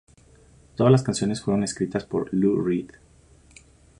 Todas 0.75 0.91
las 0.91 1.03
canciones 1.03 1.43
fueron 1.43 1.63
escritas 1.63 2.05
por 2.05 2.27
Lou 2.33 2.59
Reed. 2.59 2.89